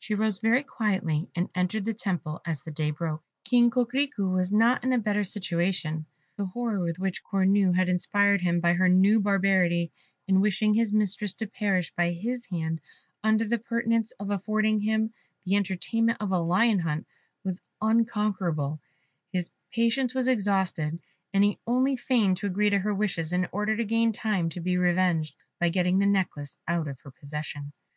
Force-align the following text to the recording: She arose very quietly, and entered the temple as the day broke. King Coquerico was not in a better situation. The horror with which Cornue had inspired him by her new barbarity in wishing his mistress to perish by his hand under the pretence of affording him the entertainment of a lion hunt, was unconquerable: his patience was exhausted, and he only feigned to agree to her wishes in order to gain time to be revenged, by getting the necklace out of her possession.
She 0.00 0.16
arose 0.16 0.38
very 0.38 0.64
quietly, 0.64 1.28
and 1.36 1.50
entered 1.54 1.84
the 1.84 1.94
temple 1.94 2.40
as 2.44 2.64
the 2.64 2.72
day 2.72 2.90
broke. 2.90 3.22
King 3.44 3.70
Coquerico 3.70 4.28
was 4.28 4.52
not 4.52 4.82
in 4.82 4.92
a 4.92 4.98
better 4.98 5.22
situation. 5.22 6.04
The 6.36 6.46
horror 6.46 6.80
with 6.80 6.98
which 6.98 7.22
Cornue 7.22 7.76
had 7.76 7.88
inspired 7.88 8.40
him 8.40 8.58
by 8.58 8.72
her 8.72 8.88
new 8.88 9.20
barbarity 9.20 9.92
in 10.26 10.40
wishing 10.40 10.74
his 10.74 10.92
mistress 10.92 11.32
to 11.34 11.46
perish 11.46 11.92
by 11.94 12.10
his 12.10 12.44
hand 12.46 12.80
under 13.22 13.44
the 13.44 13.56
pretence 13.56 14.10
of 14.18 14.30
affording 14.30 14.80
him 14.80 15.12
the 15.44 15.54
entertainment 15.54 16.18
of 16.20 16.32
a 16.32 16.40
lion 16.40 16.80
hunt, 16.80 17.06
was 17.44 17.62
unconquerable: 17.80 18.80
his 19.32 19.48
patience 19.72 20.12
was 20.12 20.26
exhausted, 20.26 21.00
and 21.32 21.44
he 21.44 21.60
only 21.68 21.94
feigned 21.94 22.36
to 22.38 22.48
agree 22.48 22.70
to 22.70 22.80
her 22.80 22.92
wishes 22.92 23.32
in 23.32 23.46
order 23.52 23.76
to 23.76 23.84
gain 23.84 24.10
time 24.10 24.48
to 24.48 24.58
be 24.60 24.76
revenged, 24.76 25.36
by 25.60 25.68
getting 25.68 26.00
the 26.00 26.04
necklace 26.04 26.58
out 26.66 26.88
of 26.88 27.00
her 27.02 27.12
possession. 27.12 27.72